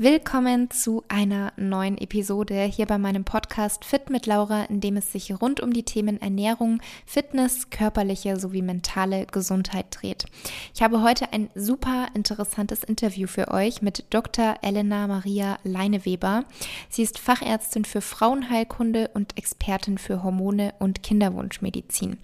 [0.00, 5.10] Willkommen zu einer neuen Episode hier bei meinem Podcast Fit mit Laura, in dem es
[5.10, 10.26] sich rund um die Themen Ernährung, Fitness, körperliche sowie mentale Gesundheit dreht.
[10.72, 14.54] Ich habe heute ein super interessantes Interview für euch mit Dr.
[14.62, 16.44] Elena Maria Leineweber.
[16.88, 22.18] Sie ist Fachärztin für Frauenheilkunde und Expertin für Hormone und Kinderwunschmedizin.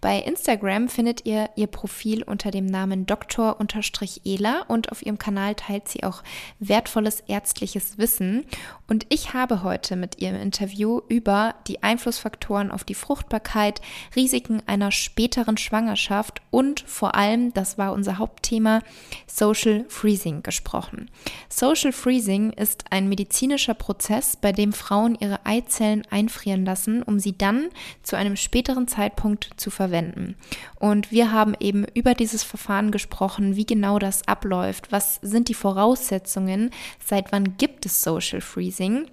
[0.00, 5.86] Bei Instagram findet ihr ihr Profil unter dem Namen Dr.Ela und auf ihrem Kanal teilt
[5.86, 6.24] sie auch
[6.58, 8.44] wertvolles ärztliches Wissen.
[8.88, 13.80] Und ich habe heute mit ihr im Interview über die Einflussfaktoren auf die Fruchtbarkeit,
[14.16, 18.80] Risiken einer späteren Schwangerschaft und vor allem, das war unser Hauptthema,
[19.26, 21.10] Social Freezing gesprochen.
[21.48, 27.36] Social Freezing ist ein medizinischer Prozess, bei dem Frauen ihre Eizellen einfrieren lassen, um sie
[27.36, 27.68] dann
[28.02, 30.34] zu einem späteren Zeitpunkt zu verwenden.
[30.78, 35.54] Und wir haben eben über dieses Verfahren gesprochen, wie genau das abläuft, was sind die
[35.54, 36.70] Voraussetzungen,
[37.10, 39.06] seit wann gibt es Social Freezing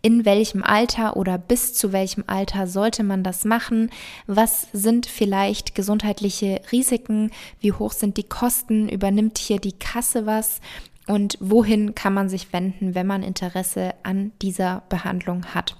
[0.00, 3.90] in welchem Alter oder bis zu welchem Alter sollte man das machen?
[4.26, 7.30] Was sind vielleicht gesundheitliche Risiken?
[7.60, 8.88] Wie hoch sind die Kosten?
[8.88, 10.60] Übernimmt hier die Kasse was?
[11.06, 15.76] Und wohin kann man sich wenden, wenn man Interesse an dieser Behandlung hat?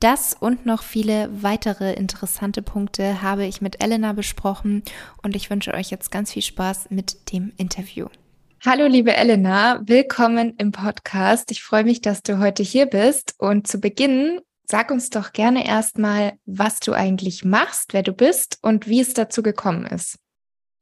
[0.00, 4.82] Das und noch viele weitere interessante Punkte habe ich mit Elena besprochen
[5.22, 8.08] und ich wünsche euch jetzt ganz viel Spaß mit dem Interview.
[8.64, 11.50] Hallo, liebe Elena, willkommen im Podcast.
[11.50, 13.34] Ich freue mich, dass du heute hier bist.
[13.38, 18.60] Und zu Beginn, sag uns doch gerne erstmal, was du eigentlich machst, wer du bist
[18.62, 20.16] und wie es dazu gekommen ist.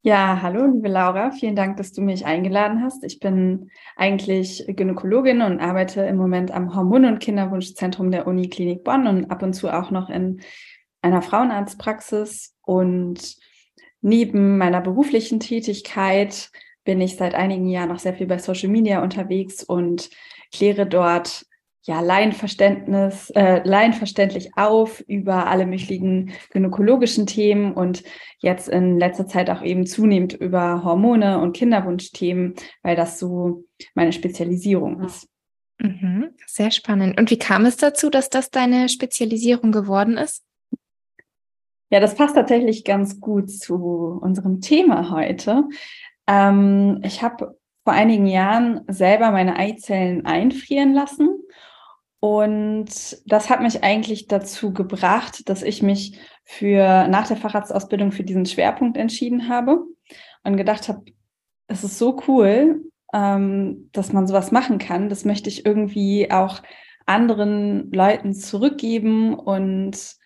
[0.02, 1.30] Ja, hallo, liebe Laura.
[1.30, 3.02] Vielen Dank, dass du mich eingeladen hast.
[3.02, 9.06] Ich bin eigentlich Gynäkologin und arbeite im Moment am Hormon- und Kinderwunschzentrum der Uniklinik Bonn
[9.06, 10.42] und ab und zu auch noch in
[11.00, 12.54] einer Frauenarztpraxis.
[12.60, 13.36] Und
[14.02, 16.50] neben meiner beruflichen Tätigkeit
[16.84, 20.10] bin ich seit einigen Jahren noch sehr viel bei Social Media unterwegs und
[20.52, 21.46] kläre dort
[21.82, 28.02] ja Laienverständnis, äh, laienverständlich auf über alle möglichen gynäkologischen Themen und
[28.38, 33.64] jetzt in letzter Zeit auch eben zunehmend über Hormone und Kinderwunschthemen, weil das so
[33.94, 35.28] meine Spezialisierung ist.
[35.78, 37.18] Mhm, sehr spannend.
[37.18, 40.44] Und wie kam es dazu, dass das deine Spezialisierung geworden ist?
[41.88, 45.64] Ja, das passt tatsächlich ganz gut zu unserem Thema heute.
[46.30, 51.28] Ähm, ich habe vor einigen Jahren selber meine Eizellen einfrieren lassen.
[52.20, 52.88] Und
[53.26, 58.46] das hat mich eigentlich dazu gebracht, dass ich mich für nach der Facharztausbildung für diesen
[58.46, 59.82] Schwerpunkt entschieden habe
[60.44, 61.02] und gedacht habe,
[61.66, 65.08] es ist so cool, ähm, dass man sowas machen kann.
[65.08, 66.62] Das möchte ich irgendwie auch
[67.06, 70.19] anderen Leuten zurückgeben und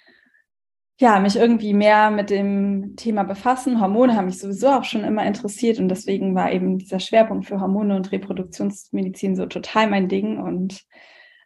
[1.04, 3.78] ja, mich irgendwie mehr mit dem Thema befassen.
[3.78, 7.60] Hormone haben mich sowieso auch schon immer interessiert und deswegen war eben dieser Schwerpunkt für
[7.60, 10.80] Hormone und Reproduktionsmedizin so total mein Ding und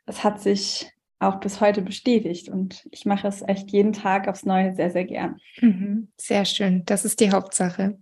[0.06, 4.46] es hat sich auch bis heute bestätigt und ich mache es echt jeden Tag aufs
[4.46, 5.40] Neue sehr, sehr gern.
[5.60, 7.98] Mhm, sehr schön, das ist die Hauptsache.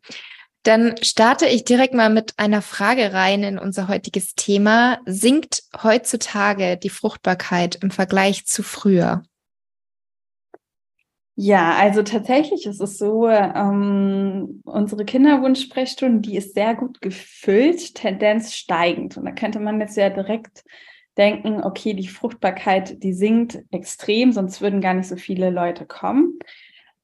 [0.62, 4.98] Dann starte ich direkt mal mit einer Frage rein in unser heutiges Thema.
[5.06, 9.22] Sinkt heutzutage die Fruchtbarkeit im Vergleich zu früher?
[11.38, 18.54] Ja, also tatsächlich ist es so, ähm, unsere Kinderwunschsprechstunde, die ist sehr gut gefüllt, Tendenz
[18.54, 19.18] steigend.
[19.18, 20.64] Und da könnte man jetzt ja direkt
[21.18, 26.38] denken, okay, die Fruchtbarkeit, die sinkt extrem, sonst würden gar nicht so viele Leute kommen.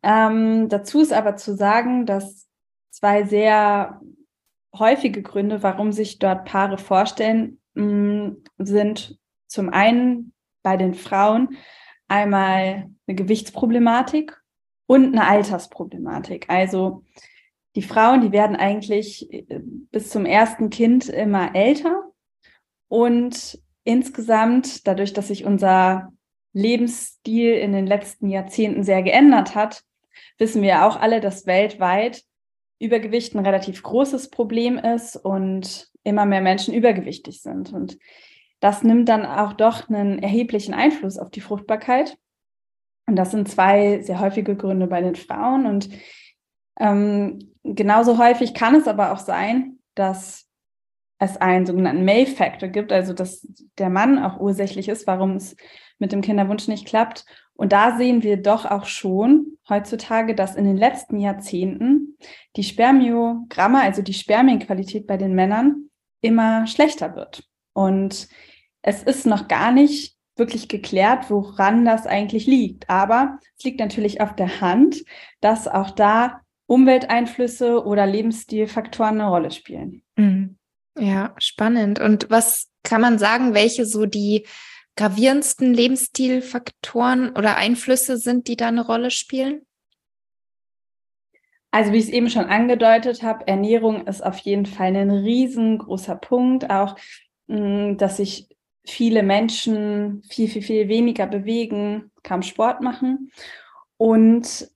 [0.02, 2.48] Ähm, dazu ist aber zu sagen, dass
[2.88, 4.00] zwei sehr
[4.74, 10.32] häufige Gründe, warum sich dort Paare vorstellen, mh, mm, sind zum einen
[10.62, 11.58] bei den Frauen,
[12.08, 14.40] einmal eine Gewichtsproblematik
[14.86, 16.46] und eine Altersproblematik.
[16.48, 17.04] Also
[17.74, 22.12] die Frauen, die werden eigentlich äh, bis zum ersten Kind immer älter
[22.88, 26.12] und insgesamt, dadurch, dass sich unser
[26.52, 29.82] Lebensstil in den letzten Jahrzehnten sehr geändert hat,
[30.38, 32.22] wissen wir auch alle, dass weltweit
[32.78, 37.72] Übergewicht ein relativ großes Problem ist und immer mehr Menschen übergewichtig sind.
[37.72, 37.96] Und
[38.62, 42.16] das nimmt dann auch doch einen erheblichen Einfluss auf die Fruchtbarkeit.
[43.08, 45.66] Und das sind zwei sehr häufige Gründe bei den Frauen.
[45.66, 45.88] Und
[46.78, 50.46] ähm, genauso häufig kann es aber auch sein, dass
[51.18, 53.44] es einen sogenannten May-Factor gibt, also dass
[53.78, 55.56] der Mann auch ursächlich ist, warum es
[55.98, 57.24] mit dem Kinderwunsch nicht klappt.
[57.54, 62.16] Und da sehen wir doch auch schon heutzutage, dass in den letzten Jahrzehnten
[62.54, 65.88] die Spermiogramme, also die Spermienqualität bei den Männern,
[66.20, 67.42] immer schlechter wird.
[67.72, 68.28] Und
[68.82, 72.88] es ist noch gar nicht wirklich geklärt, woran das eigentlich liegt.
[72.88, 75.04] Aber es liegt natürlich auf der Hand,
[75.40, 80.02] dass auch da Umwelteinflüsse oder Lebensstilfaktoren eine Rolle spielen.
[80.16, 80.56] Mhm.
[80.98, 82.00] Ja, spannend.
[82.00, 84.46] Und was kann man sagen, welche so die
[84.96, 89.62] gravierendsten Lebensstilfaktoren oder Einflüsse sind, die da eine Rolle spielen?
[91.70, 96.16] Also wie ich es eben schon angedeutet habe, Ernährung ist auf jeden Fall ein riesengroßer
[96.16, 96.68] Punkt.
[96.68, 96.96] Auch,
[97.46, 98.48] mm, dass sich
[98.84, 103.30] viele Menschen viel, viel, viel weniger bewegen, kaum Sport machen
[103.96, 104.68] und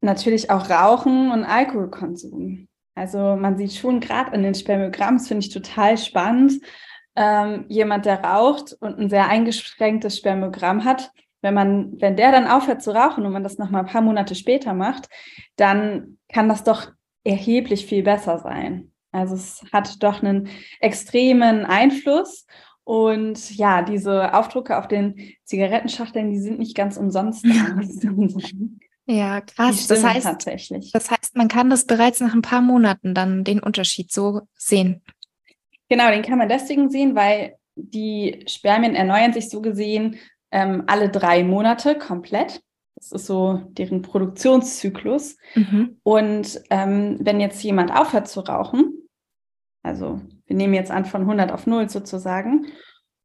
[0.00, 2.68] natürlich auch Rauchen und Alkoholkonsum.
[2.94, 6.60] Also man sieht schon gerade in den Spermogramms, finde ich total spannend,
[7.16, 11.10] ähm, jemand, der raucht und ein sehr eingeschränktes Spermogramm hat,
[11.42, 14.02] wenn man, wenn der dann aufhört zu rauchen und man das noch mal ein paar
[14.02, 15.08] Monate später macht,
[15.56, 16.90] dann kann das doch
[17.24, 18.92] erheblich viel besser sein.
[19.12, 20.48] Also es hat doch einen
[20.80, 22.46] extremen Einfluss.
[22.88, 27.44] Und ja, diese Aufdrucke auf den Zigarettenschachteln, die sind nicht ganz umsonst.
[29.06, 29.86] ja, krass.
[29.88, 30.90] Das heißt, tatsächlich.
[30.92, 35.02] das heißt, man kann das bereits nach ein paar Monaten dann den Unterschied so sehen.
[35.90, 40.16] Genau, den kann man deswegen sehen, weil die Spermien erneuern sich so gesehen
[40.50, 42.62] ähm, alle drei Monate komplett.
[42.94, 45.36] Das ist so deren Produktionszyklus.
[45.54, 46.00] Mhm.
[46.04, 49.07] Und ähm, wenn jetzt jemand aufhört zu rauchen,
[49.88, 52.66] also wir nehmen jetzt an von 100 auf 0 sozusagen,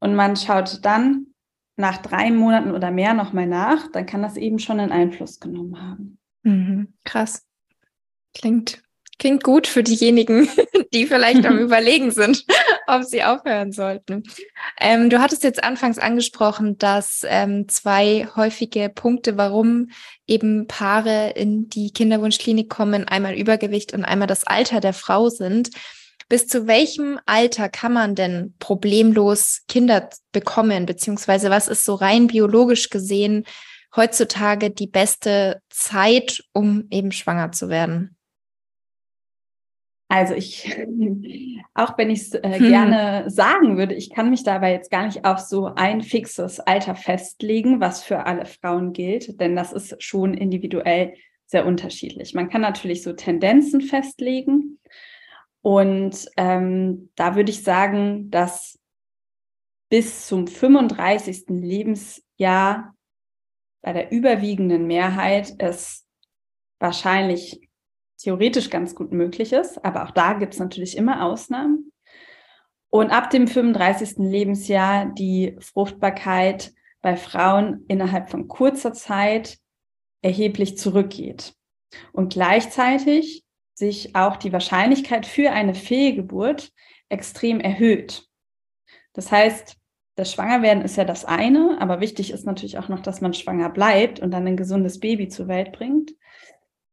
[0.00, 1.28] und man schaut dann
[1.76, 5.80] nach drei Monaten oder mehr nochmal nach, dann kann das eben schon einen Einfluss genommen
[5.80, 6.18] haben.
[6.42, 6.92] Mhm.
[7.04, 7.46] Krass.
[8.34, 8.84] Klingt
[9.18, 10.48] Klingt gut für diejenigen,
[10.92, 12.44] die vielleicht am Überlegen sind,
[12.86, 14.24] ob sie aufhören sollten.
[14.80, 19.90] Ähm, du hattest jetzt anfangs angesprochen, dass ähm, zwei häufige Punkte, warum
[20.26, 25.70] eben Paare in die Kinderwunschklinik kommen, einmal Übergewicht und einmal das Alter der Frau sind.
[26.34, 30.84] Bis zu welchem Alter kann man denn problemlos Kinder bekommen?
[30.84, 33.44] Beziehungsweise was ist so rein biologisch gesehen
[33.94, 38.16] heutzutage die beste Zeit, um eben schwanger zu werden?
[40.08, 40.76] Also ich,
[41.74, 42.68] auch wenn ich es äh, hm.
[42.68, 46.96] gerne sagen würde, ich kann mich dabei jetzt gar nicht auf so ein fixes Alter
[46.96, 51.14] festlegen, was für alle Frauen gilt, denn das ist schon individuell
[51.46, 52.34] sehr unterschiedlich.
[52.34, 54.80] Man kann natürlich so Tendenzen festlegen
[55.64, 58.78] und ähm, da würde ich sagen, dass
[59.88, 61.44] bis zum 35.
[61.48, 62.94] Lebensjahr
[63.80, 66.06] bei der überwiegenden Mehrheit es
[66.80, 67.66] wahrscheinlich
[68.18, 71.90] theoretisch ganz gut möglich ist, aber auch da gibt es natürlich immer Ausnahmen.
[72.90, 74.18] Und ab dem 35.
[74.18, 79.56] Lebensjahr die Fruchtbarkeit bei Frauen innerhalb von kurzer Zeit
[80.20, 81.54] erheblich zurückgeht.
[82.12, 83.43] Und gleichzeitig
[83.74, 86.72] sich auch die Wahrscheinlichkeit für eine Fehlgeburt
[87.08, 88.28] extrem erhöht.
[89.12, 89.76] Das heißt,
[90.16, 93.68] das Schwangerwerden ist ja das eine, aber wichtig ist natürlich auch noch, dass man schwanger
[93.68, 96.12] bleibt und dann ein gesundes Baby zur Welt bringt.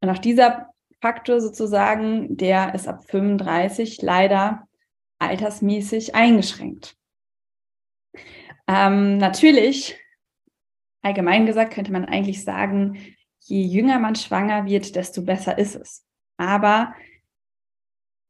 [0.01, 4.67] Und auch dieser Faktor sozusagen, der ist ab 35 leider
[5.19, 6.97] altersmäßig eingeschränkt.
[8.67, 9.99] Ähm, natürlich,
[11.03, 16.05] allgemein gesagt, könnte man eigentlich sagen, je jünger man schwanger wird, desto besser ist es.
[16.41, 16.95] Aber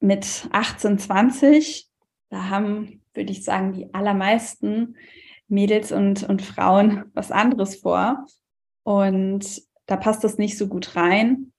[0.01, 1.87] mit 18, 20,
[2.29, 4.97] da haben, würde ich sagen, die allermeisten
[5.47, 8.25] Mädels und, und Frauen was anderes vor.
[8.83, 11.53] Und da passt das nicht so gut rein.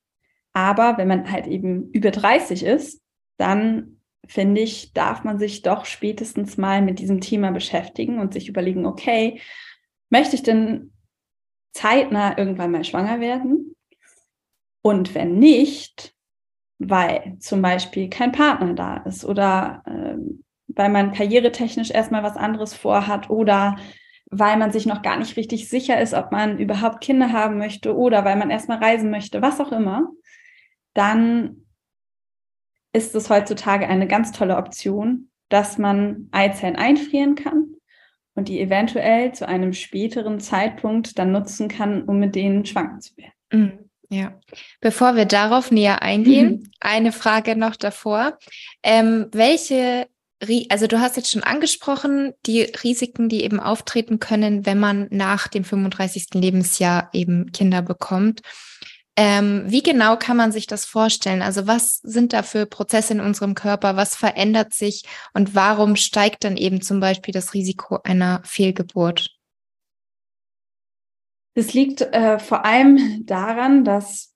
[0.52, 3.00] Aber wenn man halt eben über 30 ist,
[3.38, 8.46] dann finde ich, darf man sich doch spätestens mal mit diesem Thema beschäftigen und sich
[8.46, 9.40] überlegen, okay,
[10.10, 10.92] möchte ich denn
[11.72, 13.74] zeitnah irgendwann mal schwanger werden?
[14.82, 16.14] Und wenn nicht,
[16.90, 20.16] weil zum Beispiel kein Partner da ist oder äh,
[20.68, 23.76] weil man karrieretechnisch erstmal was anderes vorhat oder
[24.30, 27.94] weil man sich noch gar nicht richtig sicher ist, ob man überhaupt Kinder haben möchte
[27.94, 30.08] oder weil man erstmal reisen möchte, was auch immer,
[30.94, 31.66] dann
[32.94, 37.74] ist es heutzutage eine ganz tolle Option, dass man Eizellen einfrieren kann
[38.34, 43.16] und die eventuell zu einem späteren Zeitpunkt dann nutzen kann, um mit denen schwanger zu
[43.16, 43.32] werden.
[43.52, 43.90] Mhm.
[44.12, 44.38] Ja,
[44.82, 46.70] bevor wir darauf näher eingehen, mhm.
[46.80, 48.36] eine Frage noch davor.
[48.82, 50.06] Ähm, welche,
[50.68, 55.48] also du hast jetzt schon angesprochen, die Risiken, die eben auftreten können, wenn man nach
[55.48, 56.26] dem 35.
[56.34, 58.42] Lebensjahr eben Kinder bekommt.
[59.16, 61.40] Ähm, wie genau kann man sich das vorstellen?
[61.40, 63.96] Also was sind da für Prozesse in unserem Körper?
[63.96, 65.04] Was verändert sich?
[65.32, 69.30] Und warum steigt dann eben zum Beispiel das Risiko einer Fehlgeburt?
[71.54, 74.34] Das liegt äh, vor allem daran, dass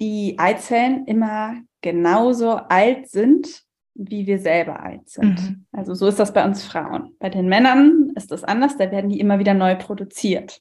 [0.00, 5.40] die Eizellen immer genauso alt sind, wie wir selber alt sind.
[5.40, 5.66] Mhm.
[5.72, 7.14] Also so ist das bei uns Frauen.
[7.20, 10.60] Bei den Männern ist das anders, da werden die immer wieder neu produziert.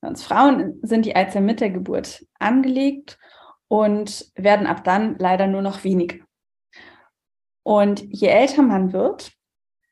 [0.00, 3.18] Bei uns Frauen sind die Eizellen mit der Geburt angelegt
[3.68, 6.24] und werden ab dann leider nur noch weniger.
[7.64, 9.32] Und je älter man wird,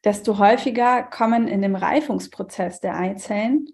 [0.05, 3.67] desto häufiger kommen in dem Reifungsprozess der Eizellen,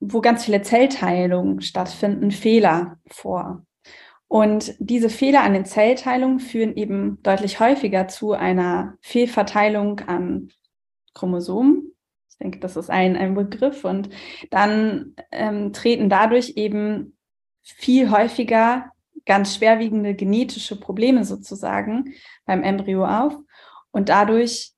[0.00, 3.64] wo ganz viele Zellteilungen stattfinden, Fehler vor.
[4.28, 10.50] Und diese Fehler an den Zellteilungen führen eben deutlich häufiger zu einer Fehlverteilung an
[11.14, 11.94] Chromosomen.
[12.28, 13.84] Ich denke, das ist ein, ein Begriff.
[13.84, 14.10] Und
[14.50, 17.16] dann ähm, treten dadurch eben
[17.62, 18.90] viel häufiger
[19.24, 23.34] ganz schwerwiegende genetische Probleme sozusagen beim Embryo auf.
[23.90, 24.72] Und dadurch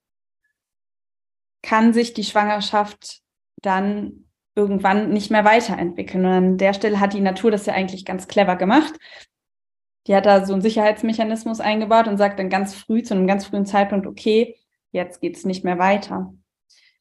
[1.63, 3.23] kann sich die Schwangerschaft
[3.63, 4.28] dann
[4.59, 6.27] irgendwann nicht mehr weiterentwickeln.
[6.27, 8.93] Und an der Stelle hat die Natur das ja eigentlich ganz clever gemacht.
[10.09, 13.47] Die hat da so einen Sicherheitsmechanismus eingebaut und sagt dann ganz früh, zu einem ganz
[13.47, 14.57] frühen Zeitpunkt, okay,
[14.91, 16.35] jetzt geht es nicht mehr weiter.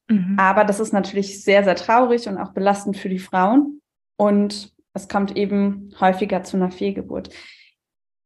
[0.08, 0.38] Mhm.
[0.38, 3.82] Aber das ist natürlich sehr, sehr traurig und auch belastend für die Frauen.
[4.18, 7.30] Und es kommt eben häufiger zu einer Fehlgeburt.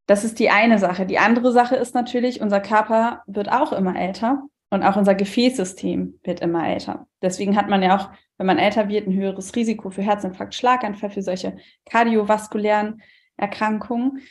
[0.08, 1.06] Das ist die eine Sache.
[1.06, 6.20] Die andere Sache ist natürlich, unser Körper wird auch immer älter und auch unser Gefäßsystem
[6.24, 7.08] wird immer älter.
[7.22, 11.12] Deswegen hat man ja auch, wenn man älter wird, ein höheres Risiko für Herzinfarkt, Schlaganfall,
[11.12, 13.02] für solche kardiovaskulären
[13.36, 14.22] Erkrankungen.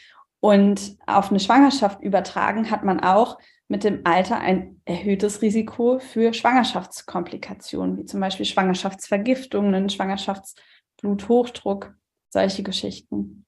[0.41, 6.33] Und auf eine Schwangerschaft übertragen hat man auch mit dem Alter ein erhöhtes Risiko für
[6.33, 11.93] Schwangerschaftskomplikationen, wie zum Beispiel Schwangerschaftsvergiftungen, Schwangerschaftsbluthochdruck,
[12.31, 13.45] solche Geschichten.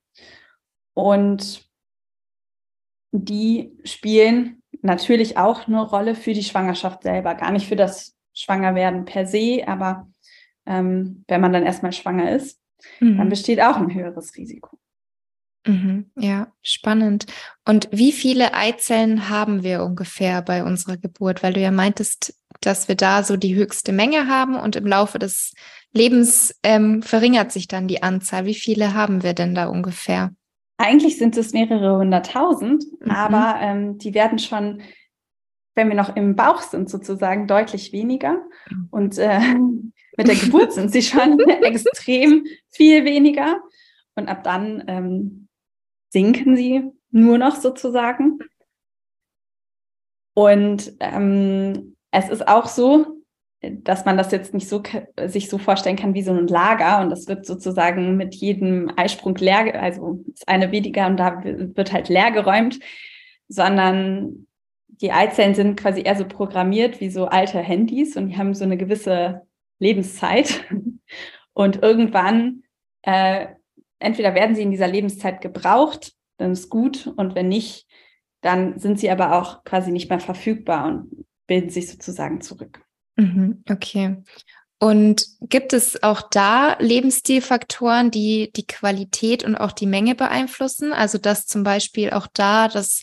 [0.92, 1.66] Und
[3.12, 9.04] die spielen natürlich auch eine Rolle für die Schwangerschaft selber, gar nicht für das Schwangerwerden
[9.04, 10.08] per se, aber
[10.66, 12.60] ähm, wenn man dann erstmal schwanger ist,
[13.00, 13.18] mhm.
[13.18, 14.78] dann besteht auch ein höheres Risiko.
[15.64, 17.26] Mhm, ja, spannend.
[17.64, 21.42] Und wie viele Eizellen haben wir ungefähr bei unserer Geburt?
[21.42, 25.20] Weil du ja meintest, dass wir da so die höchste Menge haben und im Laufe
[25.20, 25.54] des
[25.92, 28.44] Lebens ähm, verringert sich dann die Anzahl.
[28.44, 30.32] Wie viele haben wir denn da ungefähr?
[30.82, 33.10] Eigentlich sind es mehrere hunderttausend, mhm.
[33.12, 34.82] aber ähm, die werden schon,
[35.76, 38.44] wenn wir noch im Bauch sind, sozusagen deutlich weniger.
[38.68, 38.88] Mhm.
[38.90, 39.38] Und äh,
[40.16, 43.62] mit der Geburt sind sie schon extrem viel weniger.
[44.16, 45.48] Und ab dann ähm,
[46.10, 48.40] sinken sie nur noch sozusagen.
[50.34, 53.21] Und ähm, es ist auch so,
[53.62, 54.82] dass man das jetzt nicht so
[55.26, 59.36] sich so vorstellen kann wie so ein Lager und das wird sozusagen mit jedem Eisprung
[59.36, 62.80] leer, also ist eine weniger und da wird halt leer geräumt,
[63.48, 64.46] sondern
[64.88, 68.64] die Eizellen sind quasi eher so programmiert wie so alte Handys und die haben so
[68.64, 69.42] eine gewisse
[69.78, 70.64] Lebenszeit
[71.52, 72.64] und irgendwann
[73.02, 73.46] äh,
[74.00, 77.86] entweder werden sie in dieser Lebenszeit gebraucht, dann ist gut und wenn nicht,
[78.40, 82.84] dann sind sie aber auch quasi nicht mehr verfügbar und bilden sich sozusagen zurück.
[83.16, 84.22] Mhm, okay.
[84.78, 90.92] Und gibt es auch da Lebensstilfaktoren, die die Qualität und auch die Menge beeinflussen?
[90.92, 93.02] Also dass zum Beispiel auch da das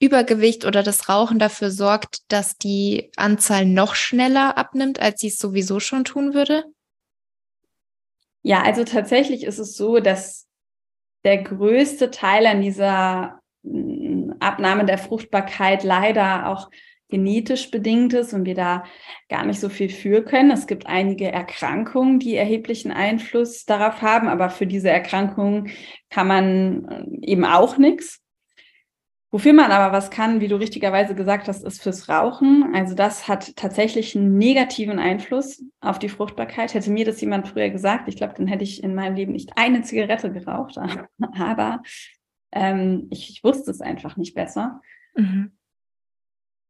[0.00, 5.38] Übergewicht oder das Rauchen dafür sorgt, dass die Anzahl noch schneller abnimmt, als sie es
[5.38, 6.64] sowieso schon tun würde?
[8.42, 10.48] Ja, also tatsächlich ist es so, dass
[11.24, 16.70] der größte Teil an dieser mm, Abnahme der Fruchtbarkeit leider auch
[17.10, 18.84] genetisch bedingt ist und wir da
[19.28, 20.50] gar nicht so viel für können.
[20.50, 25.70] Es gibt einige Erkrankungen, die erheblichen Einfluss darauf haben, aber für diese Erkrankungen
[26.08, 28.20] kann man äh, eben auch nichts.
[29.32, 32.74] Wofür man aber was kann, wie du richtigerweise gesagt hast, ist fürs Rauchen.
[32.74, 36.74] Also das hat tatsächlich einen negativen Einfluss auf die Fruchtbarkeit.
[36.74, 39.52] Hätte mir das jemand früher gesagt, ich glaube, dann hätte ich in meinem Leben nicht
[39.54, 40.78] eine Zigarette geraucht.
[41.38, 41.82] Aber
[42.50, 44.80] ähm, ich, ich wusste es einfach nicht besser.
[45.14, 45.52] Mhm.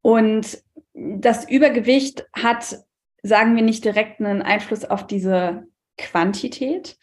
[0.02, 0.62] Und
[0.94, 2.78] das Übergewicht hat,
[3.22, 5.66] sagen wir nicht direkt einen Einfluss auf diese
[5.98, 6.98] Quantität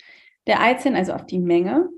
[0.47, 1.89] der Eizellen, also auf die Menge,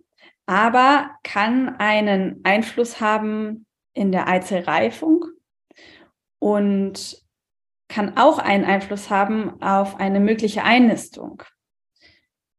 [0.45, 5.25] aber kann einen Einfluss haben in der Eizellreifung
[6.39, 7.23] und
[7.87, 11.43] kann auch einen Einfluss haben auf eine mögliche Einnistung.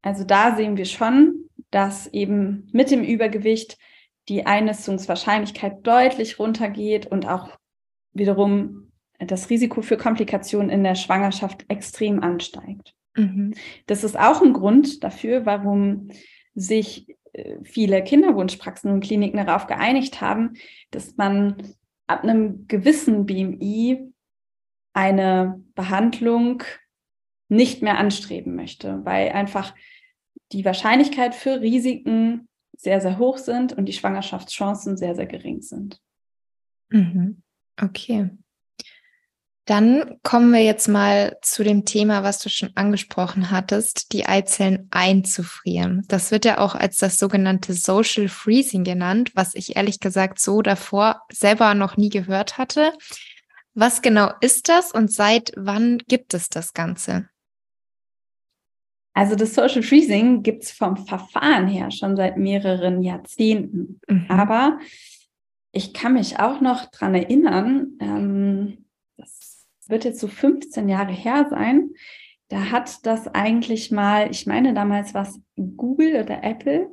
[0.02, 3.78] Also da sehen wir schon, dass eben mit dem Übergewicht
[4.28, 7.59] die Einnistungswahrscheinlichkeit deutlich runtergeht und auch
[8.12, 12.94] wiederum das Risiko für Komplikationen in der Schwangerschaft extrem ansteigt.
[13.16, 13.54] Mhm.
[13.86, 16.08] Das ist auch ein Grund dafür, warum
[16.54, 20.54] sich äh, viele Kinderwunschpraxen und Kliniken darauf geeinigt haben,
[20.90, 21.56] dass man
[22.06, 24.12] ab einem gewissen BMI
[24.92, 26.62] eine Behandlung
[27.48, 29.74] nicht mehr anstreben möchte, weil einfach
[30.52, 36.00] die Wahrscheinlichkeit für Risiken sehr, sehr hoch sind und die Schwangerschaftschancen sehr, sehr gering sind.
[36.88, 37.42] Mhm.
[37.80, 38.30] Okay.
[39.66, 44.88] Dann kommen wir jetzt mal zu dem Thema, was du schon angesprochen hattest, die Eizellen
[44.90, 46.04] einzufrieren.
[46.08, 50.60] Das wird ja auch als das sogenannte Social Freezing genannt, was ich ehrlich gesagt so
[50.60, 52.92] davor selber noch nie gehört hatte.
[53.74, 57.28] Was genau ist das und seit wann gibt es das Ganze?
[59.12, 64.00] Also das Social Freezing gibt es vom Verfahren her schon seit mehreren Jahrzehnten.
[64.08, 64.26] Mhm.
[64.28, 64.78] Aber
[65.72, 68.86] ich kann mich auch noch daran erinnern, ähm,
[69.16, 71.90] das wird jetzt so 15 Jahre her sein,
[72.48, 75.40] da hat das eigentlich mal, ich meine damals war es
[75.76, 76.90] Google oder Apple,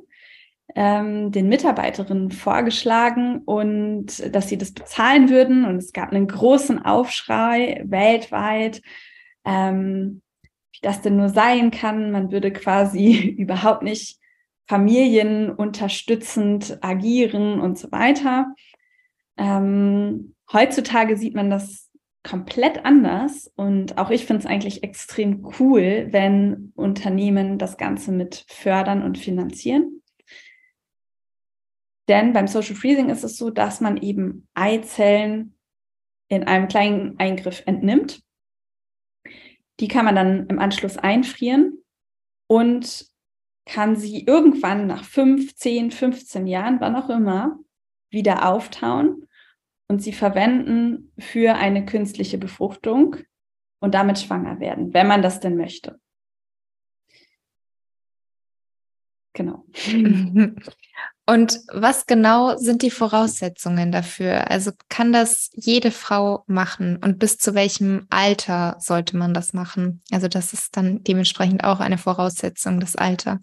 [0.74, 5.64] ähm, den Mitarbeiterinnen vorgeschlagen und dass sie das bezahlen würden.
[5.64, 8.82] Und es gab einen großen Aufschrei weltweit.
[9.44, 10.22] Ähm,
[10.78, 12.10] wie das denn nur sein kann.
[12.10, 14.18] Man würde quasi überhaupt nicht
[14.66, 18.54] familienunterstützend agieren und so weiter.
[19.38, 21.90] Ähm, heutzutage sieht man das
[22.22, 28.44] komplett anders und auch ich finde es eigentlich extrem cool, wenn Unternehmen das Ganze mit
[28.48, 30.02] fördern und finanzieren.
[32.08, 35.54] Denn beim Social Freezing ist es so, dass man eben Eizellen
[36.28, 38.22] in einem kleinen Eingriff entnimmt
[39.80, 41.84] die kann man dann im Anschluss einfrieren
[42.48, 43.06] und
[43.66, 47.58] kann sie irgendwann nach 5, 10, 15 Jahren, wann auch immer,
[48.10, 49.27] wieder auftauen
[49.88, 53.16] und sie verwenden für eine künstliche Befruchtung
[53.80, 55.98] und damit schwanger werden, wenn man das denn möchte.
[59.34, 59.64] Genau.
[61.28, 64.50] Und was genau sind die Voraussetzungen dafür?
[64.50, 70.00] Also kann das jede Frau machen und bis zu welchem Alter sollte man das machen?
[70.10, 73.40] Also das ist dann dementsprechend auch eine Voraussetzung, das Alter.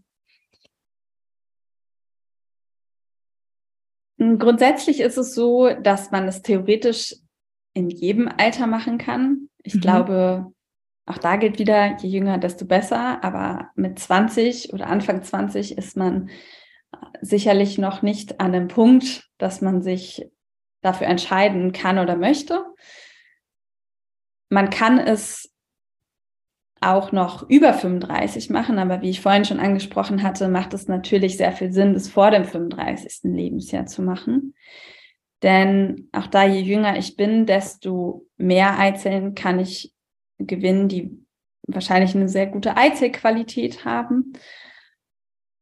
[4.17, 7.15] Grundsätzlich ist es so, dass man es theoretisch
[7.73, 9.49] in jedem Alter machen kann.
[9.63, 9.81] Ich mhm.
[9.81, 10.53] glaube,
[11.05, 13.23] auch da gilt wieder, je jünger, desto besser.
[13.23, 16.29] Aber mit 20 oder Anfang 20 ist man
[17.21, 20.25] sicherlich noch nicht an dem Punkt, dass man sich
[20.81, 22.63] dafür entscheiden kann oder möchte.
[24.49, 25.51] Man kann es
[26.85, 31.37] auch noch über 35 machen, aber wie ich vorhin schon angesprochen hatte, macht es natürlich
[31.37, 33.23] sehr viel Sinn, das vor dem 35.
[33.23, 34.53] Lebensjahr zu machen.
[35.43, 39.93] Denn auch da, je jünger ich bin, desto mehr Eizellen kann ich
[40.37, 41.11] gewinnen, die
[41.67, 44.33] wahrscheinlich eine sehr gute Eizellqualität haben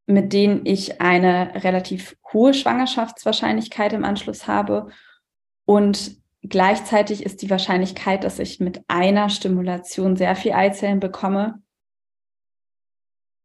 [0.05, 4.89] mit denen ich eine relativ hohe Schwangerschaftswahrscheinlichkeit im Anschluss habe.
[5.65, 11.61] Und gleichzeitig ist die Wahrscheinlichkeit, dass ich mit einer Stimulation sehr viel Eizellen bekomme,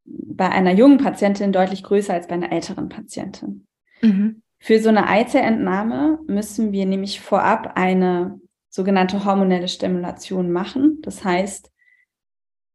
[0.04, 3.66] bei einer jungen Patientin deutlich größer als bei einer älteren Patientin.
[4.00, 4.42] Mhm.
[4.58, 10.98] Für so eine Eizellentnahme müssen wir nämlich vorab eine sogenannte hormonelle Stimulation machen.
[11.02, 11.70] Das heißt,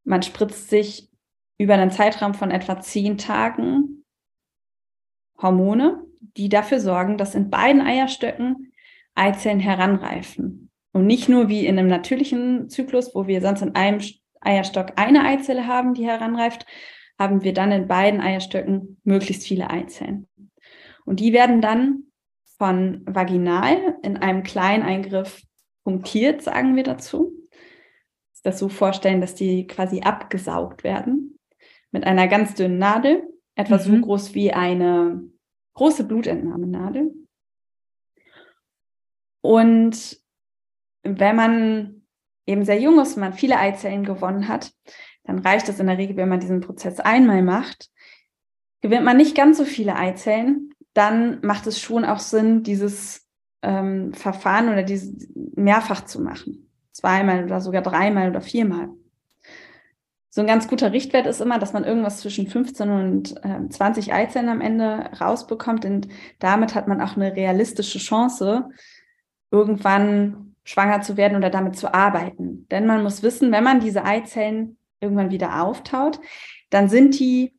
[0.03, 1.09] man spritzt sich
[1.57, 4.05] über einen Zeitraum von etwa zehn Tagen
[5.41, 6.03] Hormone,
[6.37, 8.72] die dafür sorgen, dass in beiden Eierstöcken
[9.15, 10.69] Eizellen heranreifen.
[10.91, 14.01] Und nicht nur wie in einem natürlichen Zyklus, wo wir sonst in einem
[14.41, 16.65] Eierstock eine Eizelle haben, die heranreift,
[17.17, 20.27] haben wir dann in beiden Eierstöcken möglichst viele Eizellen.
[21.05, 22.03] Und die werden dann
[22.57, 25.41] von vaginal in einem kleinen Eingriff
[25.83, 27.33] punktiert, sagen wir dazu.
[28.43, 31.39] Das so vorstellen, dass die quasi abgesaugt werden
[31.91, 33.23] mit einer ganz dünnen Nadel,
[33.55, 33.81] etwa mhm.
[33.81, 35.23] so groß wie eine
[35.75, 37.13] große Blutentnahmenadel.
[39.43, 40.17] Und
[41.03, 42.01] wenn man
[42.45, 44.71] eben sehr jung ist und man viele Eizellen gewonnen hat,
[45.25, 47.89] dann reicht es in der Regel, wenn man diesen Prozess einmal macht.
[48.81, 53.27] Gewinnt man nicht ganz so viele Eizellen, dann macht es schon auch Sinn, dieses
[53.61, 56.69] ähm, Verfahren oder dieses mehrfach zu machen.
[56.93, 58.89] Zweimal oder sogar dreimal oder viermal
[60.35, 64.13] so ein ganz guter Richtwert ist immer, dass man irgendwas zwischen 15 und äh, 20
[64.13, 65.85] Eizellen am Ende rausbekommt.
[65.85, 66.07] Und
[66.39, 68.67] damit hat man auch eine realistische Chance,
[69.53, 72.67] irgendwann schwanger zu werden oder damit zu arbeiten.
[72.69, 76.19] Denn man muss wissen, wenn man diese Eizellen irgendwann wieder auftaut,
[76.71, 77.53] dann sind die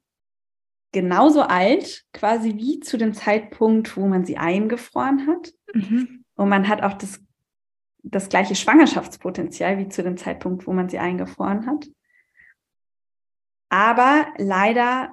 [0.90, 5.52] genauso alt, quasi wie zu dem Zeitpunkt, wo man sie eingefroren hat.
[5.72, 6.24] Mhm.
[6.34, 7.20] Und man hat auch das,
[8.02, 11.86] das gleiche Schwangerschaftspotenzial wie zu dem Zeitpunkt, wo man sie eingefroren hat.
[13.68, 15.10] Aber leider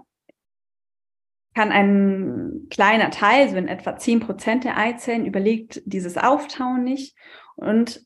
[1.53, 7.15] kann ein kleiner Teil, so in etwa 10 Prozent der Eizellen, überlegt dieses Auftauen nicht.
[7.55, 8.05] Und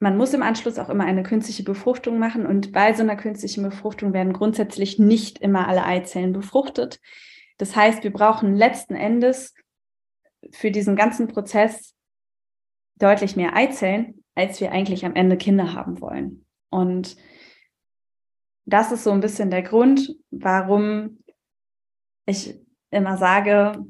[0.00, 2.46] man muss im Anschluss auch immer eine künstliche Befruchtung machen.
[2.46, 7.00] Und bei so einer künstlichen Befruchtung werden grundsätzlich nicht immer alle Eizellen befruchtet.
[7.56, 9.54] Das heißt, wir brauchen letzten Endes
[10.52, 11.96] für diesen ganzen Prozess
[12.94, 16.46] deutlich mehr Eizellen, als wir eigentlich am Ende Kinder haben wollen.
[16.70, 17.16] Und
[18.66, 21.24] das ist so ein bisschen der Grund, warum
[22.26, 23.84] ich immer sage,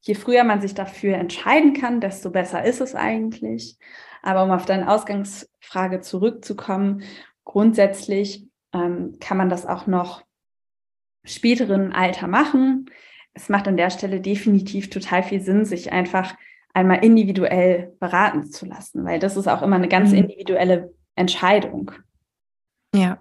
[0.00, 3.78] je früher man sich dafür entscheiden kann, desto besser ist es eigentlich.
[4.22, 7.02] Aber um auf deine Ausgangsfrage zurückzukommen,
[7.44, 10.24] grundsätzlich ähm, kann man das auch noch
[11.24, 12.90] späteren Alter machen.
[13.32, 16.34] Es macht an der Stelle definitiv total viel Sinn, sich einfach
[16.74, 20.18] einmal individuell beraten zu lassen, weil das ist auch immer eine ganz mhm.
[20.18, 21.92] individuelle Entscheidung.
[22.94, 23.18] Ja.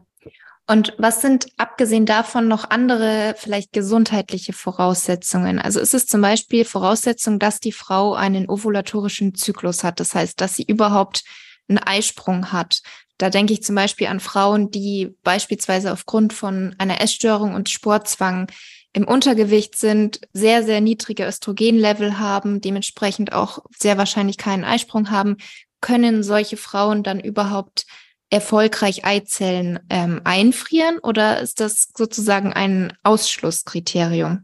[0.65, 5.59] Und was sind abgesehen davon noch andere vielleicht gesundheitliche Voraussetzungen?
[5.59, 10.39] Also ist es zum Beispiel Voraussetzung, dass die Frau einen ovulatorischen Zyklus hat, das heißt,
[10.39, 11.23] dass sie überhaupt
[11.67, 12.81] einen Eisprung hat.
[13.17, 18.47] Da denke ich zum Beispiel an Frauen, die beispielsweise aufgrund von einer Essstörung und Sportzwang
[18.93, 25.37] im Untergewicht sind, sehr, sehr niedrige Östrogenlevel haben, dementsprechend auch sehr wahrscheinlich keinen Eisprung haben,
[25.81, 27.85] können solche Frauen dann überhaupt
[28.33, 34.43] erfolgreich Eizellen ähm, einfrieren oder ist das sozusagen ein Ausschlusskriterium?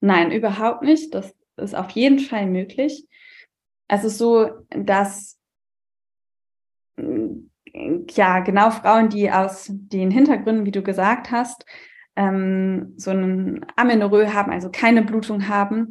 [0.00, 1.12] Nein, überhaupt nicht.
[1.14, 3.08] Das ist auf jeden Fall möglich.
[3.88, 5.36] Es ist so, dass
[6.96, 11.64] ja genau Frauen, die aus den Hintergründen, wie du gesagt hast,
[12.14, 15.90] ähm, so einen Amenorrhoe haben, also keine Blutung haben,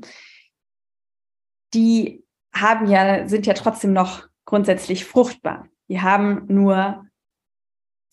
[1.74, 5.68] die haben ja, sind ja trotzdem noch grundsätzlich fruchtbar.
[5.90, 7.07] Die haben nur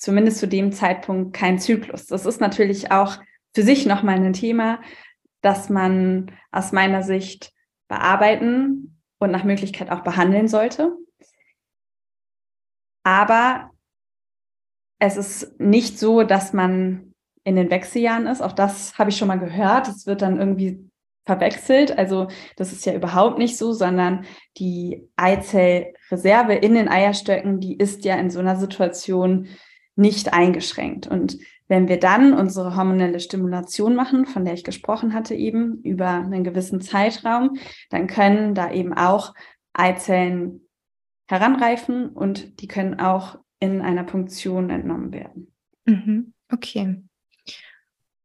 [0.05, 2.07] zumindest zu dem Zeitpunkt keinen Zyklus.
[2.07, 3.19] Das ist natürlich auch
[3.55, 4.81] für sich nochmal ein Thema,
[5.41, 7.53] das man aus meiner Sicht
[7.89, 10.93] bearbeiten und nach Möglichkeit auch behandeln sollte.
[13.03, 13.71] Aber
[14.99, 17.13] es ist nicht so, dass man
[17.45, 18.41] in den Wechseljahren ist.
[18.41, 19.89] Auch das habe ich schon mal gehört.
[19.89, 20.91] Es wird dann irgendwie
[21.27, 21.97] verwechselt.
[21.97, 24.25] Also das ist ja überhaupt nicht so, sondern
[24.59, 29.49] die Eizellreserve in den Eierstöcken, die ist ja in so einer Situation
[29.97, 31.07] nicht eingeschränkt.
[31.07, 36.09] Und wenn wir dann unsere hormonelle Stimulation machen, von der ich gesprochen hatte eben, über
[36.09, 37.57] einen gewissen Zeitraum,
[37.91, 39.35] dann können da eben auch
[39.73, 40.69] Eizellen
[41.27, 45.53] heranreifen und die können auch in einer Punktion entnommen werden.
[45.87, 46.35] Mhm.
[46.53, 47.03] Okay.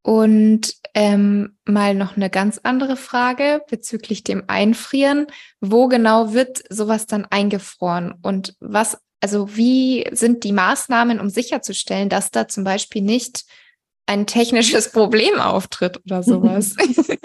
[0.01, 5.27] Und ähm, mal noch eine ganz andere Frage bezüglich dem Einfrieren.
[5.60, 8.15] Wo genau wird sowas dann eingefroren?
[8.21, 13.45] Und was, also wie sind die Maßnahmen, um sicherzustellen, dass da zum Beispiel nicht
[14.05, 16.75] ein technisches Problem auftritt oder sowas?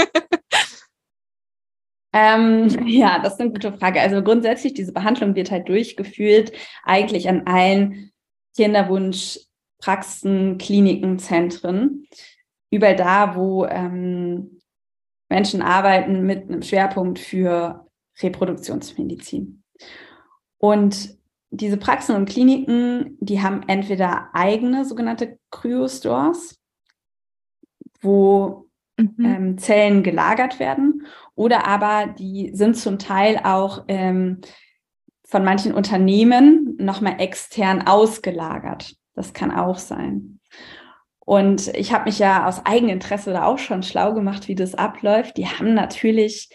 [2.13, 4.01] ähm, ja, das ist eine gute Frage.
[4.01, 6.53] Also grundsätzlich, diese Behandlung wird halt durchgeführt,
[6.85, 8.13] eigentlich an allen
[8.57, 12.07] Kinderwunschpraxen, Kliniken, Zentren
[12.71, 14.61] überall da, wo ähm,
[15.29, 17.87] Menschen arbeiten mit einem Schwerpunkt für
[18.21, 19.63] Reproduktionsmedizin.
[20.59, 21.17] Und
[21.57, 26.61] diese Praxen und Kliniken, die haben entweder eigene sogenannte Cryostores,
[28.01, 29.25] wo mhm.
[29.25, 34.41] ähm, Zellen gelagert werden, oder aber die sind zum Teil auch ähm,
[35.27, 38.95] von manchen Unternehmen nochmal extern ausgelagert.
[39.15, 40.41] Das kann auch sein.
[41.21, 45.37] Und ich habe mich ja aus Eigeninteresse da auch schon schlau gemacht, wie das abläuft.
[45.37, 46.51] Die haben natürlich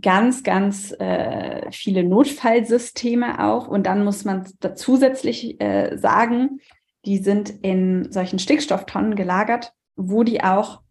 [0.00, 3.68] ganz, ganz äh, viele Notfallsysteme auch.
[3.68, 6.60] Und dann muss man da zusätzlich äh, sagen,
[7.04, 10.82] die sind in solchen Stickstofftonnen gelagert, wo die auch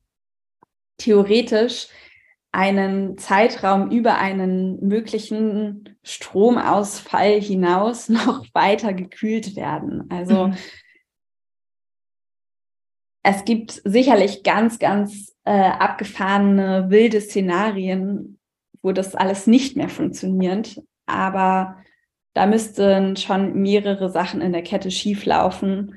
[0.97, 1.87] theoretisch
[2.51, 10.09] einen Zeitraum über einen möglichen Stromausfall hinaus noch weiter gekühlt werden.
[10.09, 10.57] Also mhm
[13.29, 18.36] es gibt sicherlich ganz, ganz äh, abgefahrene, wilde Szenarien,
[18.87, 20.81] wo das alles nicht mehr funktioniert.
[21.07, 21.75] Aber
[22.33, 25.93] da müssten schon mehrere Sachen in der Kette schieflaufen,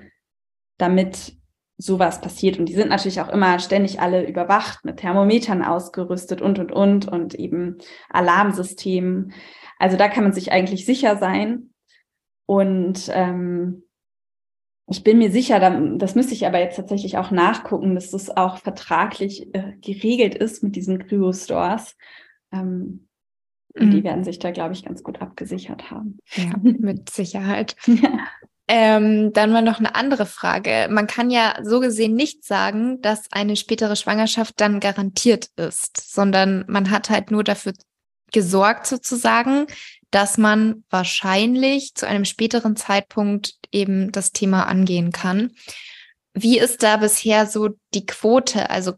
[0.77, 1.37] damit
[1.79, 2.59] sowas passiert.
[2.59, 7.07] Und die sind natürlich auch immer ständig alle überwacht, mit Thermometern ausgerüstet und, und, und,
[7.07, 9.35] und eben Alarmsystemen.
[9.79, 11.71] Also da kann man sich eigentlich sicher sein.
[12.47, 13.85] Und ähm,
[14.89, 15.61] ich bin mir sicher,
[15.97, 20.65] das müsste ich aber jetzt tatsächlich auch nachgucken, dass das auch vertraglich äh, geregelt ist
[20.65, 21.97] mit diesen Cryo-Stores.
[22.53, 23.09] Ähm,
[23.75, 23.91] mhm.
[23.91, 26.19] Die werden sich da, glaube ich, ganz gut abgesichert haben.
[26.35, 27.77] Ja, mit Sicherheit.
[27.87, 28.27] Ja.
[28.73, 30.87] Ähm, dann mal noch eine andere Frage.
[30.89, 36.65] Man kann ja so gesehen nicht sagen, dass eine spätere Schwangerschaft dann garantiert ist, sondern
[36.69, 37.73] man hat halt nur dafür
[38.31, 39.67] gesorgt sozusagen,
[40.13, 45.51] dass man wahrscheinlich zu einem späteren Zeitpunkt eben das Thema angehen kann.
[46.33, 48.71] Wie ist da bisher so die Quote?
[48.71, 48.93] Also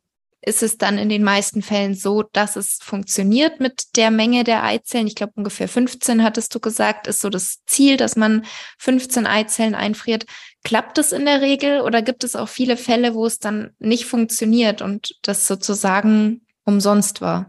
[0.45, 4.65] ist es dann in den meisten Fällen so, dass es funktioniert mit der Menge der
[4.65, 5.07] Eizellen.
[5.07, 8.45] Ich glaube, ungefähr 15 hattest du gesagt, ist so das Ziel, dass man
[8.79, 10.27] 15 Eizellen einfriert.
[10.65, 14.05] Klappt es in der Regel oder gibt es auch viele Fälle, wo es dann nicht
[14.05, 17.47] funktioniert und das sozusagen umsonst war?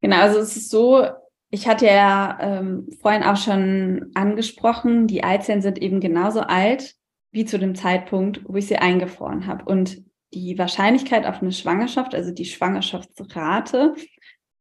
[0.00, 1.06] Genau, also es ist so,
[1.50, 6.96] ich hatte ja ähm, vorhin auch schon angesprochen, die Eizellen sind eben genauso alt
[7.30, 9.64] wie zu dem Zeitpunkt, wo ich sie eingefroren habe.
[9.64, 10.02] Und
[10.34, 13.94] die Wahrscheinlichkeit auf eine Schwangerschaft, also die Schwangerschaftsrate,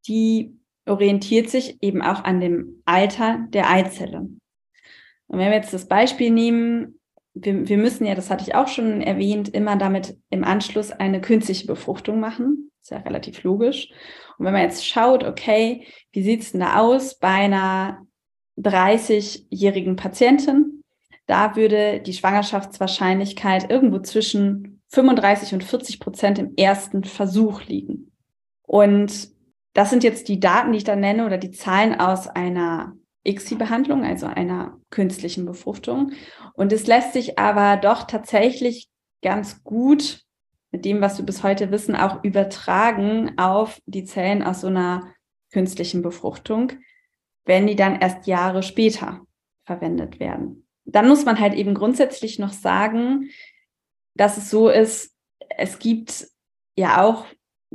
[0.08, 4.20] die orientiert sich eben auch an dem Alter der Eizelle.
[4.20, 7.00] Und wenn wir jetzt das Beispiel nehmen,
[7.34, 11.22] wir, wir müssen ja, das hatte ich auch schon erwähnt, immer damit im Anschluss eine
[11.22, 12.72] künstliche Befruchtung machen.
[12.82, 13.90] Ist ja relativ logisch.
[14.38, 18.06] Und wenn man jetzt schaut, okay, wie sieht es denn da aus bei einer
[18.58, 20.84] 30-jährigen Patientin?
[21.28, 28.12] Da würde die Schwangerschaftswahrscheinlichkeit irgendwo zwischen 35 und 40 Prozent im ersten Versuch liegen.
[28.64, 29.30] Und
[29.74, 34.04] das sind jetzt die Daten, die ich da nenne oder die Zahlen aus einer ICSI-Behandlung,
[34.04, 36.12] also einer künstlichen Befruchtung.
[36.54, 38.90] Und es lässt sich aber doch tatsächlich
[39.22, 40.24] ganz gut
[40.72, 45.14] mit dem, was wir bis heute wissen, auch übertragen auf die Zellen aus so einer
[45.52, 46.72] künstlichen Befruchtung,
[47.46, 49.22] wenn die dann erst Jahre später
[49.66, 50.66] verwendet werden.
[50.86, 53.30] Dann muss man halt eben grundsätzlich noch sagen,
[54.16, 55.16] dass es so ist,
[55.58, 56.28] es gibt
[56.76, 57.26] ja auch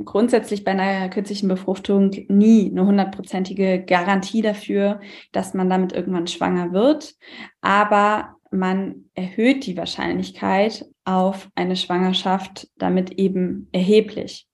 [0.03, 6.71] grundsätzlich bei einer künstlichen Befruchtung nie eine hundertprozentige Garantie dafür, dass man damit irgendwann schwanger
[6.71, 7.15] wird.
[7.61, 14.47] Aber man erhöht die Wahrscheinlichkeit auf eine Schwangerschaft damit eben erheblich.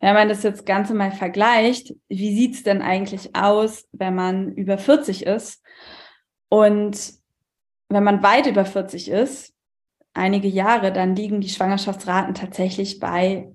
[0.00, 4.52] Wenn man das jetzt Ganze mal vergleicht, wie sieht es denn eigentlich aus, wenn man
[4.52, 5.62] über 40 ist?
[6.50, 7.14] Und
[7.88, 9.51] wenn man weit über 40 ist,
[10.14, 13.52] einige Jahre, dann liegen die Schwangerschaftsraten tatsächlich bei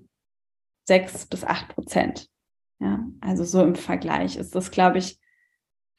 [0.86, 2.28] 6 bis 8 Prozent.
[2.80, 5.18] Ja, also so im Vergleich ist das, glaube ich,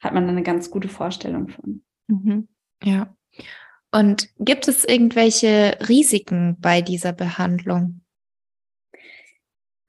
[0.00, 1.84] hat man eine ganz gute Vorstellung von.
[2.08, 2.48] Mhm.
[2.82, 3.14] Ja.
[3.92, 8.00] Und gibt es irgendwelche Risiken bei dieser Behandlung?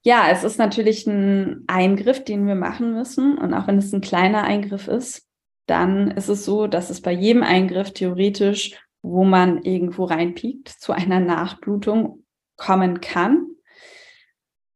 [0.04, 3.38] Ja, es ist natürlich ein Eingriff, den wir machen müssen.
[3.38, 5.28] Und auch wenn es ein kleiner Eingriff ist,
[5.68, 10.94] dann ist es so, dass es bei jedem Eingriff theoretisch, wo man irgendwo reinpiekt, zu
[10.94, 12.24] einer Nachblutung
[12.56, 13.48] kommen kann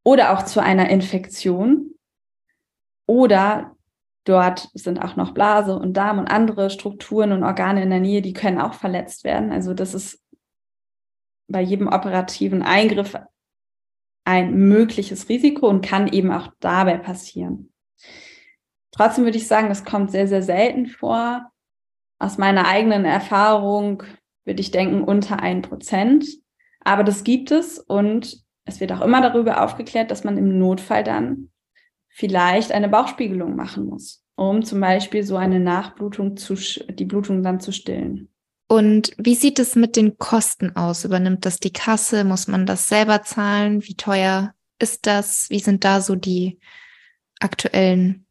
[0.03, 1.95] oder auch zu einer Infektion
[3.05, 3.75] oder
[4.25, 8.23] Dort sind auch noch Blase und Darm und andere Strukturen und Organe in der Nähe,
[8.23, 9.51] die können auch verletzt werden.
[9.51, 10.19] Also das ist
[11.47, 13.15] bei jedem operativen Eingriff
[14.25, 17.71] ein mögliches Risiko und kann eben auch dabei passieren.
[18.91, 21.51] Trotzdem würde ich sagen, das kommt sehr, sehr selten vor.
[22.19, 24.03] Aus meiner eigenen Erfahrung
[24.45, 26.25] würde ich denken unter ein Prozent.
[26.81, 31.03] Aber das gibt es und es wird auch immer darüber aufgeklärt, dass man im Notfall
[31.03, 31.49] dann
[32.09, 37.59] vielleicht eine Bauchspiegelung machen muss, um zum Beispiel so eine Nachblutung zu, die Blutung dann
[37.59, 38.29] zu stillen.
[38.67, 41.05] Und wie sieht es mit den Kosten aus?
[41.05, 42.23] Übernimmt das die Kasse?
[42.23, 43.83] Muss man das selber zahlen?
[43.83, 45.47] Wie teuer ist das?
[45.49, 46.59] Wie sind da so die
[47.39, 48.25] aktuellen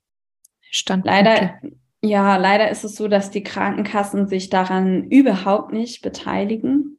[0.71, 1.23] Standpunkte?
[1.23, 1.61] Leider,
[2.05, 6.99] ja, leider ist es so, dass die Krankenkassen sich daran überhaupt nicht beteiligen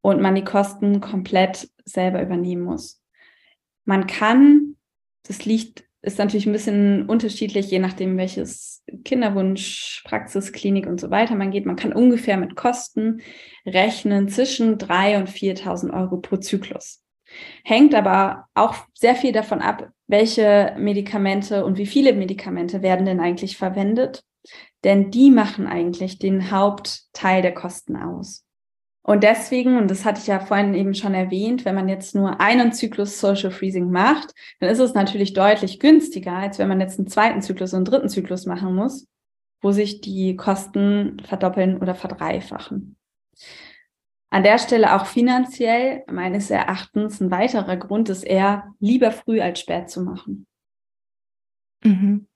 [0.00, 3.00] und man die Kosten komplett selber übernehmen muss.
[3.84, 4.76] Man kann,
[5.26, 11.10] das liegt ist natürlich ein bisschen unterschiedlich, je nachdem, welches Kinderwunsch, Praxis, Klinik und so
[11.10, 11.64] weiter man geht.
[11.64, 13.22] Man kann ungefähr mit Kosten
[13.64, 17.02] rechnen zwischen 3.000 und 4.000 Euro pro Zyklus.
[17.64, 23.20] Hängt aber auch sehr viel davon ab, welche Medikamente und wie viele Medikamente werden denn
[23.20, 24.22] eigentlich verwendet.
[24.84, 28.44] Denn die machen eigentlich den Hauptteil der Kosten aus.
[29.06, 32.40] Und deswegen, und das hatte ich ja vorhin eben schon erwähnt, wenn man jetzt nur
[32.40, 36.98] einen Zyklus Social Freezing macht, dann ist es natürlich deutlich günstiger, als wenn man jetzt
[36.98, 39.06] einen zweiten Zyklus und einen dritten Zyklus machen muss,
[39.60, 42.96] wo sich die Kosten verdoppeln oder verdreifachen.
[44.34, 49.60] An der Stelle auch finanziell meines Erachtens ein weiterer Grund ist eher, lieber früh als
[49.60, 50.48] spät zu machen.
[51.84, 52.26] Mhm.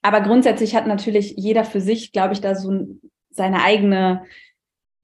[0.00, 2.86] Aber grundsätzlich hat natürlich jeder für sich, glaube ich, da so
[3.30, 4.26] seine eigene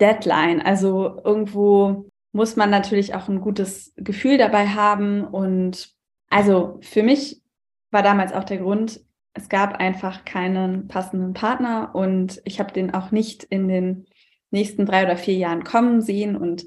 [0.00, 0.62] Deadline.
[0.62, 5.24] Also irgendwo muss man natürlich auch ein gutes Gefühl dabei haben.
[5.24, 5.96] Und
[6.30, 7.42] also für mich
[7.90, 9.00] war damals auch der Grund,
[9.32, 14.06] es gab einfach keinen passenden Partner und ich habe den auch nicht in den
[14.54, 16.64] nächsten drei oder vier Jahren kommen sehen und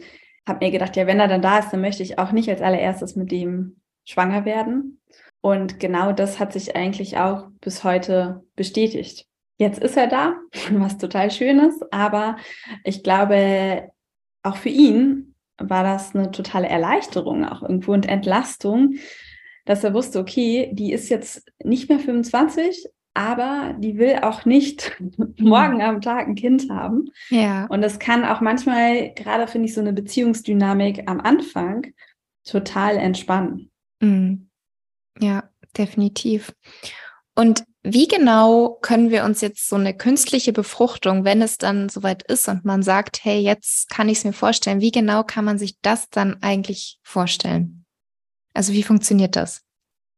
[0.47, 2.61] habe mir gedacht, ja, wenn er dann da ist, dann möchte ich auch nicht als
[2.61, 5.01] allererstes mit dem schwanger werden.
[5.41, 9.25] Und genau das hat sich eigentlich auch bis heute bestätigt.
[9.57, 10.35] Jetzt ist er da,
[10.71, 12.37] was total schön ist, aber
[12.83, 13.89] ich glaube,
[14.43, 18.95] auch für ihn war das eine totale Erleichterung auch irgendwo und Entlastung,
[19.65, 24.95] dass er wusste, okay, die ist jetzt nicht mehr 25, aber die will auch nicht
[25.39, 27.09] morgen am Tag ein Kind haben.
[27.29, 27.65] Ja.
[27.65, 31.87] Und das kann auch manchmal, gerade finde ich, so eine Beziehungsdynamik am Anfang
[32.45, 33.71] total entspannen.
[34.01, 34.49] Mhm.
[35.19, 36.53] Ja, definitiv.
[37.33, 42.21] Und wie genau können wir uns jetzt so eine künstliche Befruchtung, wenn es dann soweit
[42.23, 45.57] ist und man sagt, hey, jetzt kann ich es mir vorstellen, wie genau kann man
[45.57, 47.85] sich das dann eigentlich vorstellen?
[48.53, 49.66] Also wie funktioniert das?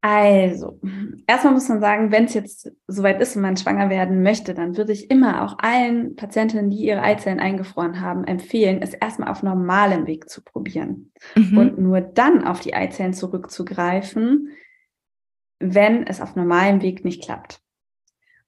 [0.02, 0.80] Also,
[1.28, 4.78] erstmal muss man sagen, wenn es jetzt soweit ist und man schwanger werden möchte, dann
[4.78, 9.44] würde ich immer auch allen Patientinnen, die ihre Eizellen eingefroren haben, empfehlen, es erstmal auf
[9.44, 11.58] normalem Weg zu probieren mhm.
[11.58, 14.52] und nur dann auf die Eizellen zurückzugreifen,
[15.60, 17.62] wenn es auf normalem Weg nicht klappt.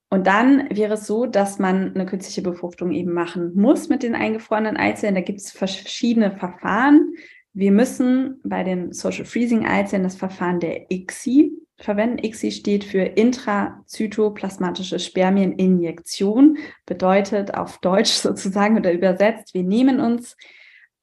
[0.10, 4.16] Und dann wäre es so, dass man eine künstliche Befruchtung eben machen muss mit den
[4.16, 5.16] eingefrorenen Eizellen.
[5.16, 7.14] Da gibt es verschiedene Verfahren.
[7.54, 12.24] Wir müssen bei den Social Freezing Eizellen das Verfahren der ICSI verwenden.
[12.24, 20.38] ICSI steht für intrazytoplasmatische Spermieninjektion, bedeutet auf Deutsch sozusagen oder übersetzt, wir nehmen uns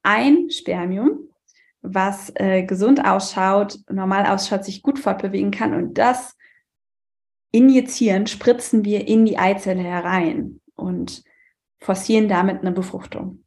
[0.02, 1.28] ein Spermium,
[1.82, 6.34] was äh, gesund ausschaut, normal ausschaut, sich gut fortbewegen kann und das
[7.50, 11.22] injizieren, spritzen wir in die Eizelle herein und
[11.78, 13.44] forcieren damit eine Befruchtung.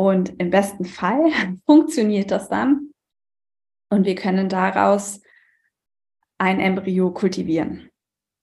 [0.00, 1.30] Und im besten Fall
[1.66, 2.88] funktioniert das dann
[3.90, 5.20] und wir können daraus
[6.38, 7.90] ein Embryo kultivieren,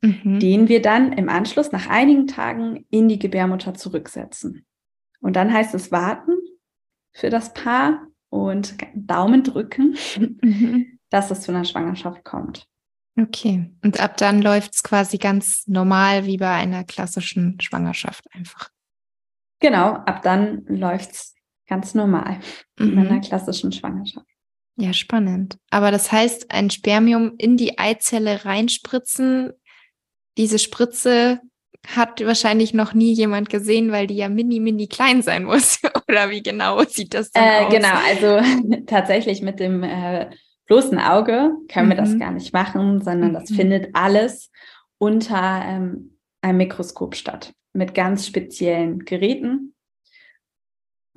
[0.04, 0.40] mhm.
[0.40, 4.68] den wir dann im Anschluss nach einigen Tagen in die Gebärmutter zurücksetzen.
[5.20, 6.34] Und dann heißt es warten
[7.12, 9.98] für das Paar und Daumen drücken,
[10.44, 11.00] mhm.
[11.10, 12.68] dass es zu einer Schwangerschaft kommt.
[13.20, 18.70] Okay, und ab dann läuft es quasi ganz normal wie bei einer klassischen Schwangerschaft einfach.
[19.60, 21.37] Genau, ab dann läuft es
[21.68, 22.40] ganz normal
[22.80, 22.94] mhm.
[22.94, 24.28] in einer klassischen Schwangerschaft.
[24.80, 25.58] Ja, spannend.
[25.72, 29.52] Aber das heißt, ein Spermium in die Eizelle reinspritzen,
[30.38, 31.42] diese Spritze
[31.96, 35.80] hat wahrscheinlich noch nie jemand gesehen, weil die ja mini, mini klein sein muss.
[36.08, 37.74] Oder wie genau sieht das dann äh, aus?
[37.74, 40.30] Genau, also tatsächlich mit dem äh,
[40.68, 41.92] bloßen Auge können mhm.
[41.92, 42.20] wir das mhm.
[42.20, 43.56] gar nicht machen, sondern das mhm.
[43.56, 44.52] findet alles
[45.00, 47.54] unter ähm, einem Mikroskop statt.
[47.74, 49.74] Mit ganz speziellen Geräten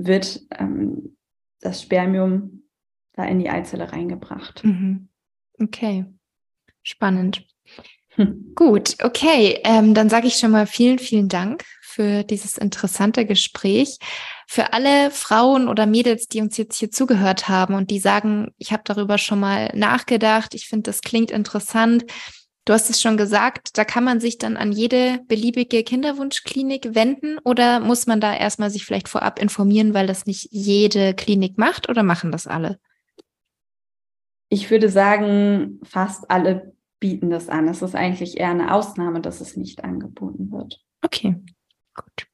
[0.06, 1.16] wird ähm,
[1.60, 2.62] das Spermium
[3.12, 4.64] da in die Eizelle reingebracht.
[4.64, 5.08] Mhm.
[5.58, 6.06] Okay,
[6.82, 7.46] spannend.
[8.54, 9.60] Gut, okay.
[9.64, 13.98] Ähm, dann sage ich schon mal vielen, vielen Dank für dieses interessante Gespräch.
[14.46, 18.72] Für alle Frauen oder Mädels, die uns jetzt hier zugehört haben und die sagen, ich
[18.72, 22.04] habe darüber schon mal nachgedacht, ich finde, das klingt interessant.
[22.70, 27.38] Du hast es schon gesagt, da kann man sich dann an jede beliebige Kinderwunschklinik wenden
[27.38, 31.88] oder muss man da erstmal sich vielleicht vorab informieren, weil das nicht jede Klinik macht
[31.88, 32.78] oder machen das alle?
[34.50, 37.66] Ich würde sagen, fast alle bieten das an.
[37.66, 40.80] Es ist eigentlich eher eine Ausnahme, dass es nicht angeboten wird.
[41.02, 41.35] Okay,
[41.92, 42.28] gut.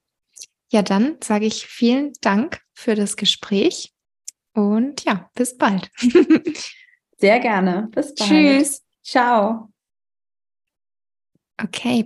[0.70, 3.94] Ja, dann sage ich vielen Dank für das Gespräch
[4.52, 5.90] und ja, bis bald.
[7.16, 7.88] Sehr gerne.
[7.90, 8.28] Bis bald.
[8.28, 8.82] Tschüss.
[9.02, 9.70] Ciao.
[11.62, 12.02] Okay,